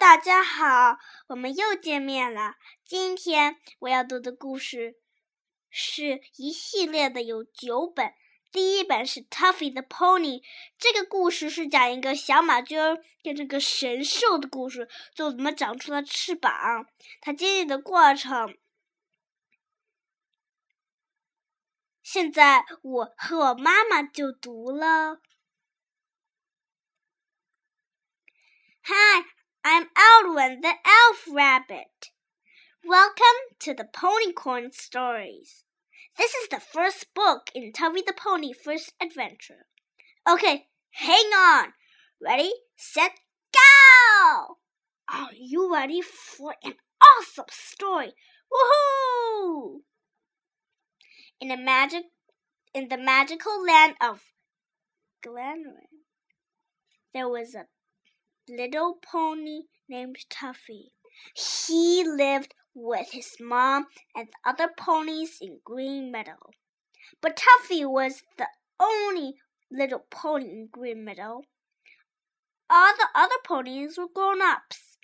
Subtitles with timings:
[0.00, 2.54] 大家好，我们又见面了。
[2.86, 4.96] 今天我要读的故事
[5.68, 8.14] 是一系列的，有九本。
[8.50, 10.40] 第一本是《Tuffy the Pony》，
[10.78, 12.76] 这个故事是讲一个小马驹
[13.20, 16.86] 变成个神兽的故事，就怎么长出了翅膀，
[17.20, 18.56] 它经历的过程。
[22.02, 25.20] 现在我和我妈妈就读了。
[28.84, 29.26] Hi,
[29.62, 32.08] I'm Aldwin the Elf Rabbit.
[32.82, 35.64] Welcome to the Ponycorn Stories.
[36.16, 39.66] This is the first book in Tuffy the Pony First Adventure.
[40.26, 41.74] Okay, hang on.
[42.22, 43.12] Ready, set,
[43.52, 44.56] go!
[45.12, 48.14] Are you ready for an awesome story?
[48.50, 49.80] Woohoo!
[51.38, 52.04] In a magic
[52.72, 54.22] in the magical land of
[55.22, 56.00] Glenryn,
[57.12, 57.66] there was a
[58.50, 60.90] little pony named Tuffy.
[61.34, 66.38] He lived with his mom and the other ponies in Green Meadow.
[67.20, 68.48] But Tuffy was the
[68.78, 69.34] only
[69.70, 71.42] little pony in Green Meadow.
[72.68, 74.98] All the other ponies were grown ups.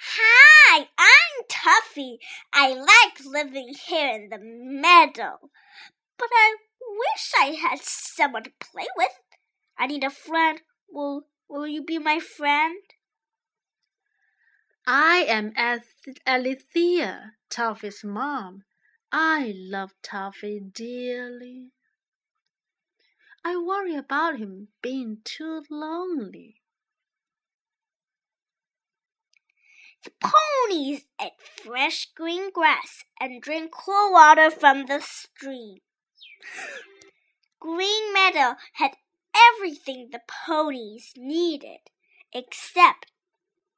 [0.00, 2.18] Hi, I'm Tuffy.
[2.52, 5.38] I like living here in the meadow,
[6.16, 9.18] but I wish I had someone to play with.
[9.78, 10.60] I need a friend.
[10.90, 12.82] Will Will you be my friend?
[14.86, 15.52] I am
[16.26, 18.64] Alethea, Tuffy's mom.
[19.10, 21.72] I love Tuffy dearly.
[23.44, 26.60] I worry about him being too lonely.
[30.04, 35.78] The ponies eat fresh green grass and drink cool water from the stream.
[37.60, 38.96] Green Meadow had
[39.54, 41.80] everything the ponies needed,
[42.32, 43.06] except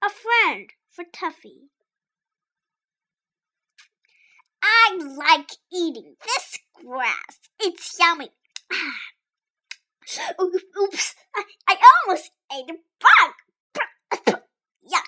[0.03, 1.69] a friend for Tuffy.
[4.63, 7.41] I like eating this grass.
[7.59, 8.31] It's yummy.
[8.73, 8.99] Ah.
[10.41, 11.77] Oops, I, I
[12.07, 14.41] almost ate a bug.
[14.85, 15.05] Yuck.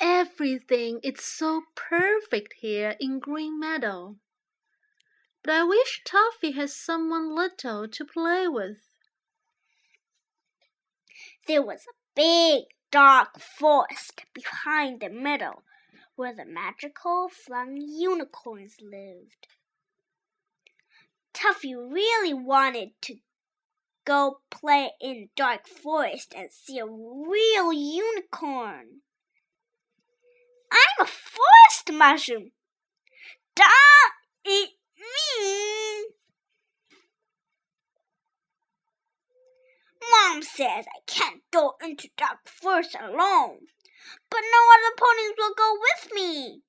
[0.00, 4.16] Everything is so perfect here in Green Meadow.
[5.48, 8.82] But I wish Tuffy had someone little to play with.
[11.46, 15.62] There was a big dark forest behind the meadow
[16.16, 19.46] where the magical flying unicorns lived.
[21.32, 23.14] Tuffy really wanted to
[24.04, 29.00] go play in dark forest and see a real unicorn.
[30.70, 32.50] I'm a forest mushroom.
[33.54, 34.12] Don't
[34.46, 34.77] eat
[40.10, 43.66] Mom says I can't go into dark forest alone,
[44.30, 46.62] but no other ponies will go with me.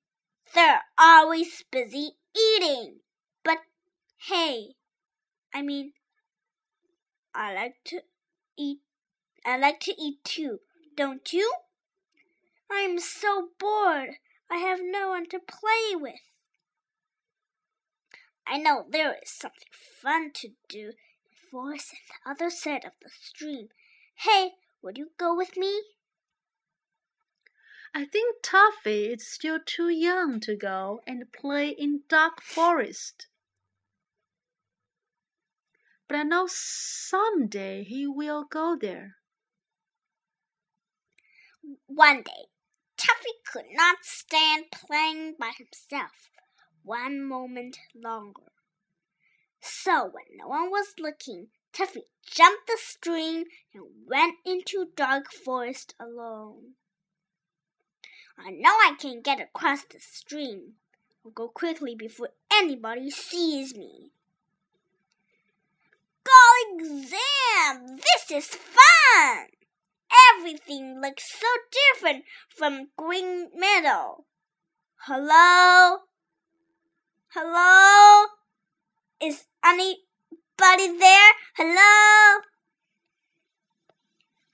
[0.54, 3.00] They're always busy eating.
[3.44, 3.58] But
[4.28, 4.74] hey,
[5.54, 5.92] I mean,
[7.34, 8.02] I like to
[8.58, 8.80] eat.
[9.44, 10.60] I like to eat too,
[10.96, 11.52] don't you?
[12.70, 14.16] I'm so bored.
[14.50, 16.20] I have no one to play with.
[18.46, 20.94] I know there is something fun to do in
[21.30, 23.68] the forest on the other side of the stream.
[24.16, 24.52] Hey,
[24.82, 25.82] would you go with me?
[27.94, 33.26] I think Tuffy is still too young to go and play in dark forest.
[36.06, 39.16] But I know someday he will go there.
[41.86, 42.48] One day,
[42.96, 46.30] Tuffy could not stand playing by himself
[46.82, 48.52] one moment longer.
[49.60, 55.94] So when no one was looking, Tuffy jumped the stream and went into dark forest
[56.00, 56.74] alone.
[58.38, 60.74] I know I can get across the stream.
[61.24, 64.10] I'll go quickly before anybody sees me.
[66.24, 67.96] Golly Zam!
[67.96, 69.46] This is fun!
[70.34, 71.46] Everything looks so
[71.94, 74.24] different from Green Meadow.
[75.06, 75.98] Hello?
[77.32, 78.26] Hello?
[79.22, 81.32] Is anybody there?
[81.54, 82.40] Hello?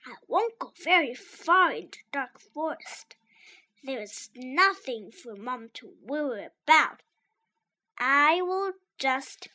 [0.05, 3.15] I won't go very far into dark forest.
[3.83, 7.01] There is nothing for Mom to worry about.
[7.97, 9.47] I will just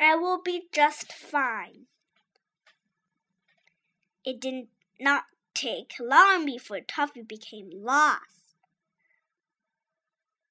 [0.00, 1.84] I will be just fine.
[4.24, 4.68] It did
[4.98, 8.54] not take long before Tuffy became lost.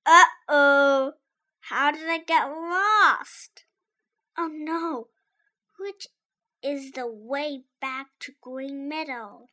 [0.05, 1.13] Uh oh.
[1.69, 3.65] How did I get lost?
[4.37, 5.07] Oh no.
[5.79, 6.07] Which
[6.63, 9.47] is the way back to Green Meadow.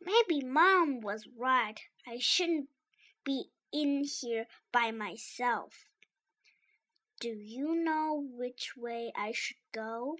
[0.00, 1.80] Maybe Mom was right.
[2.06, 2.68] I shouldn't
[3.24, 5.72] be in here by myself.
[7.20, 10.16] Do you know which way I should go?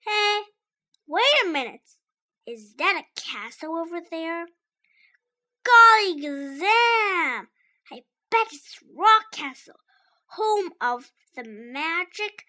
[0.00, 0.40] Hey,
[1.06, 1.96] wait a minute.
[2.46, 4.46] Is that a castle over there?
[5.64, 7.46] Golly Gazam!
[7.90, 9.80] I bet it's Rock Castle,
[10.26, 12.44] home of the magic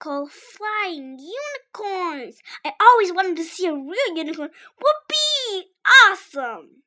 [0.00, 2.38] flying unicorns.
[2.64, 4.50] I always wanted to see a real unicorn.
[4.50, 5.64] Would be
[6.06, 6.82] awesome.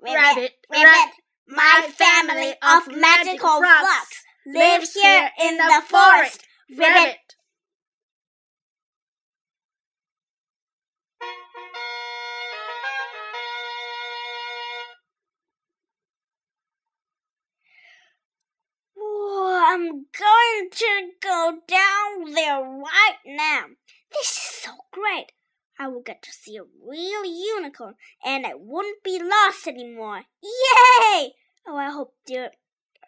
[0.00, 1.14] Rabbit, rabbit,
[1.46, 6.44] my family of magical frogs live here in the forest.
[19.46, 23.64] I'm going to go down there right now.
[24.10, 25.32] This is so great.
[25.78, 27.94] I will get to see a real unicorn
[28.24, 30.22] and I won't be lost anymore.
[30.42, 31.32] Yay!
[31.66, 32.52] Oh, I hope they're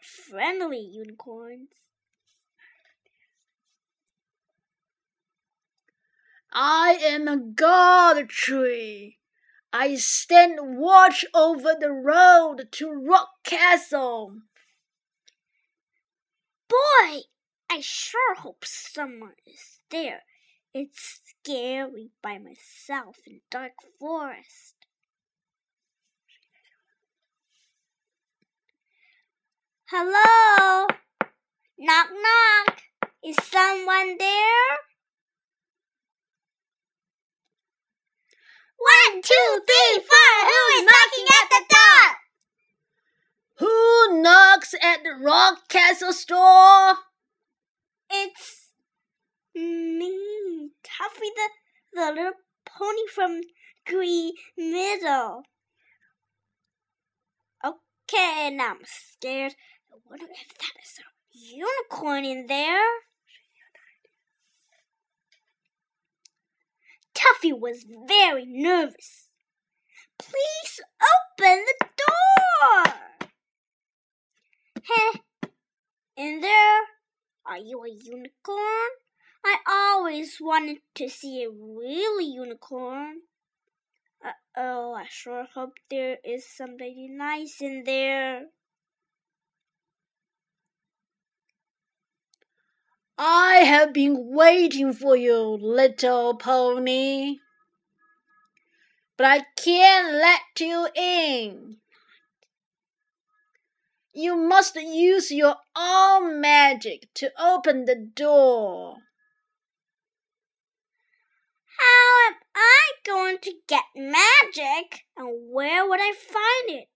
[0.01, 1.69] friendly unicorns.
[6.53, 9.19] I am a god tree.
[9.73, 14.37] I stand watch over the road to Rock Castle.
[17.03, 17.21] Boy,
[17.71, 20.23] I sure hope someone is there.
[20.73, 24.75] It's scary by myself in dark forest.
[29.87, 30.87] Hello?
[31.79, 32.83] Knock knock.
[33.25, 34.79] Is someone there?
[38.79, 40.35] One, two, three, four.
[40.43, 42.17] Who is knocking at the door?
[43.59, 46.95] Who knocks at the Rock Castle store?
[48.11, 48.71] It's
[49.55, 51.49] me, Tuffy the,
[51.93, 52.33] the little
[52.67, 53.41] pony from
[53.87, 55.43] Green Meadow.
[57.65, 59.55] Okay, now I'm scared.
[59.93, 62.83] I wonder if that is a unicorn in there.
[67.15, 69.29] Tuffy was very nervous.
[70.19, 70.81] Please
[71.39, 72.95] open the door.
[74.87, 75.21] Hey,
[76.19, 76.81] in there,
[77.47, 78.91] are you a unicorn?
[79.43, 83.23] I always wanted to see a real unicorn.
[84.23, 88.49] Uh oh, I sure hope there is somebody nice in there.
[93.17, 97.39] I have been waiting for you, little pony.
[99.17, 101.79] But I can't let you in.
[104.17, 108.99] You must use your own magic to open the door.
[111.79, 115.05] How am I going to get magic?
[115.17, 116.89] And where would I find it?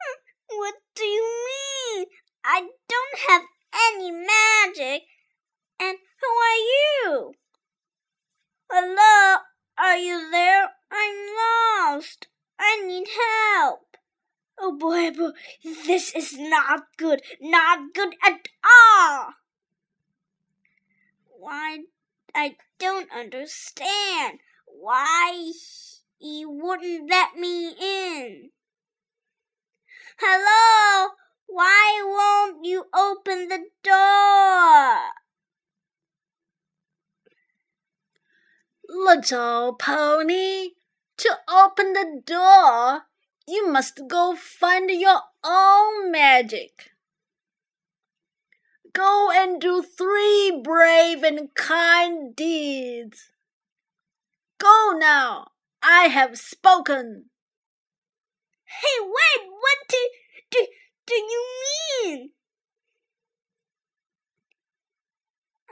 [0.00, 2.06] Hmm, what do you mean?
[2.42, 3.42] I don't have
[3.92, 5.02] any magic.
[5.78, 7.32] And who are you?
[8.70, 9.40] Hello,
[9.78, 10.57] are you there?
[12.70, 13.96] I need help.
[14.60, 15.30] Oh boy, oh, boy,
[15.86, 17.22] this is not good.
[17.40, 19.30] Not good at all.
[21.38, 21.78] Why,
[22.34, 24.40] I don't understand.
[24.66, 25.52] Why
[26.18, 28.50] he wouldn't let me in?
[30.18, 31.12] Hello?
[31.46, 34.98] Why won't you open the door?
[38.88, 40.72] Little pony,
[41.18, 43.02] to open the door,
[43.46, 46.92] you must go find your own magic.
[48.92, 53.30] Go and do three brave and kind deeds.
[54.58, 55.48] Go now,
[55.82, 57.26] I have spoken.
[58.64, 60.10] Hey, wait, what do,
[60.50, 60.66] do,
[61.06, 61.44] do you
[62.04, 62.30] mean?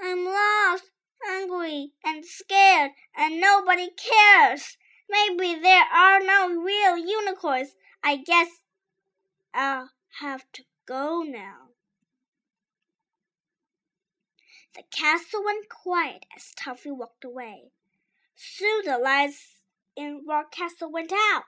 [0.03, 0.85] I'm lost,
[1.25, 4.76] hungry, and scared, and nobody cares.
[5.09, 7.75] Maybe there are no real unicorns.
[8.03, 8.49] I guess
[9.55, 11.71] I'll have to go now.
[14.75, 17.71] The castle went quiet as Tuffy walked away.
[18.35, 19.61] Soon the lights
[19.97, 21.45] in Rock Castle went out.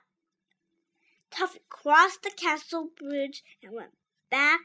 [1.31, 3.93] Tuffy crossed the castle bridge and went
[4.31, 4.61] back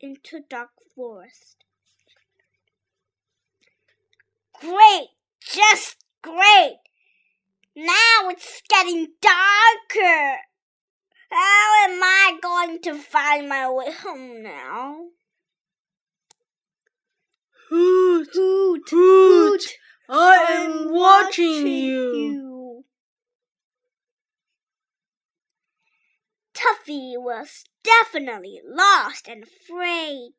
[0.00, 1.64] into dark forest.
[4.60, 5.10] Great!
[5.40, 6.78] Just great!
[7.76, 10.36] Now it's getting darker.
[11.30, 14.96] How am I going to find my way home now?
[17.68, 19.62] Hoot, hoot, hoot,
[20.08, 22.84] I am watching you.
[26.52, 30.32] Tuffy was definitely lost and afraid.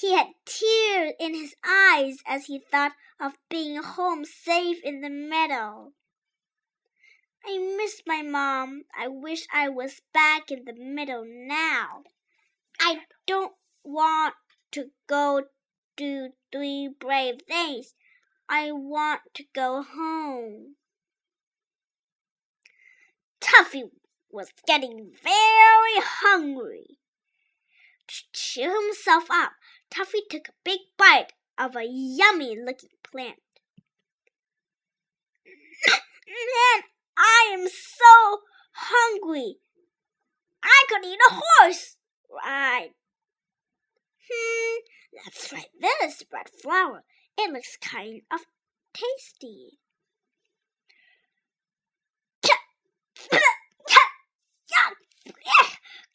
[0.00, 5.10] He had tears in his eyes as he thought of being home safe in the
[5.10, 5.92] meadow.
[7.44, 8.84] I miss my mom.
[8.96, 12.04] I wish I was back in the meadow now.
[12.80, 14.34] I don't want
[14.72, 15.44] to go
[15.96, 17.94] do three brave things.
[18.48, 20.76] I want to go home.
[23.40, 23.90] Tuffy
[24.30, 26.98] was getting very hungry.
[28.06, 29.52] To cheer himself up,
[29.90, 33.40] Tuffy took a big bite of a yummy looking plant.
[35.86, 36.82] Man,
[37.16, 38.40] I am so
[38.72, 39.56] hungry.
[40.62, 41.96] I could eat a horse.
[42.30, 42.90] Right.
[44.30, 44.78] Hmm,
[45.24, 47.04] let's try this bread flour.
[47.38, 48.40] It looks kind of
[48.92, 49.78] tasty.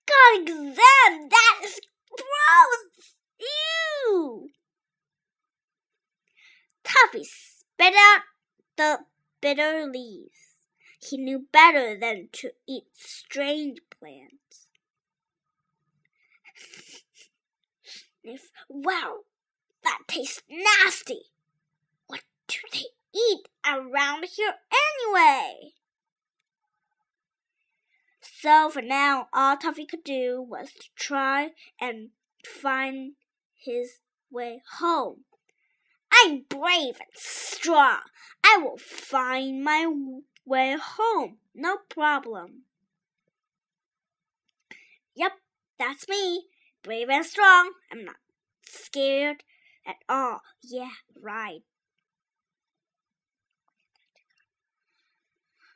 [0.05, 3.15] God exam, that is gross!
[3.39, 4.49] Ew!
[6.83, 8.21] Tuffy spit out
[8.77, 8.99] the
[9.55, 10.57] bitter leaves.
[10.99, 14.67] He knew better than to eat strange plants.
[18.69, 19.17] Wow,
[19.83, 21.23] that tastes nasty.
[22.07, 25.73] What do they eat around here anyway?
[28.21, 32.09] So for now, all Tuffy could do was to try and
[32.45, 33.15] find
[33.55, 33.99] his
[34.31, 35.25] way home.
[36.25, 37.99] I'm brave and strong.
[38.45, 39.91] I will find my
[40.45, 41.39] way home.
[41.53, 42.63] No problem.
[45.15, 45.33] Yep,
[45.77, 46.45] that's me.
[46.81, 47.73] Brave and strong.
[47.91, 48.15] I'm not
[48.65, 49.43] scared
[49.85, 50.41] at all.
[50.61, 51.61] Yeah, right.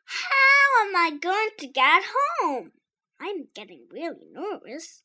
[0.06, 2.04] How am I going to get
[2.42, 2.72] home?
[3.20, 5.04] I'm getting really nervous.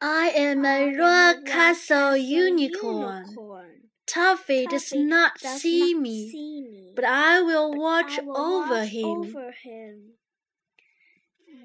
[0.00, 3.24] I am I a rock castle castle unicorn.
[3.26, 3.70] unicorn.
[4.06, 8.22] Tuffy does not does see not me, see me, but I will but watch I
[8.22, 9.06] will over watch him.
[9.06, 10.12] over him.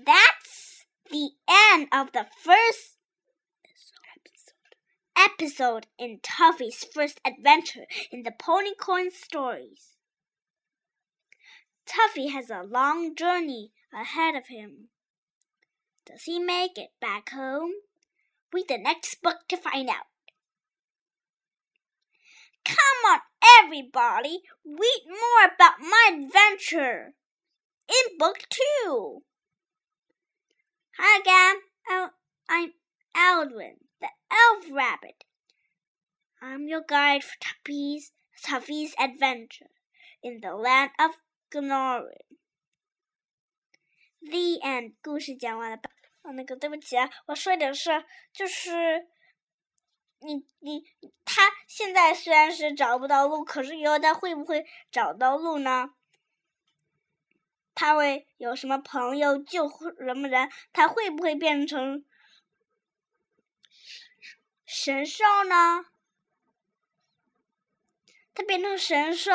[0.05, 2.97] That's the end of the first
[5.15, 9.95] episode in Tuffy's first adventure in the Ponycorn stories.
[11.85, 14.89] Tuffy has a long journey ahead of him.
[16.05, 17.71] Does he make it back home?
[18.52, 20.06] Read the next book to find out.
[22.64, 22.76] Come
[23.12, 23.20] on,
[23.62, 27.14] everybody, read more about my adventure
[27.88, 29.22] in book two.
[30.98, 32.12] Hi again, El-
[32.48, 32.72] I'm
[33.16, 35.24] Aldwin, the elf rabbit.
[36.42, 38.12] I'm your guide for Tuffy's,
[38.44, 39.70] Tuffy's adventure
[40.22, 41.12] in the land of
[41.52, 42.36] Gnorin.
[44.20, 45.78] The end，故事讲完了。
[46.23, 49.07] 哦，那个对不起啊，我说点事，就是
[50.19, 50.83] 你你
[51.25, 55.93] 他现在虽然是找不到路，可是以后他会不会找到路呢？
[57.75, 60.49] 他会有什么朋友救什么人？
[60.71, 62.05] 他会不会变成
[64.65, 65.85] 神兽呢？
[68.33, 69.31] 他变成神兽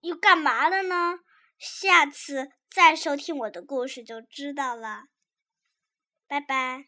[0.00, 1.20] 又干嘛了呢？
[1.58, 5.04] 下次再收听我的故事就知道了。
[6.28, 6.86] 拜拜。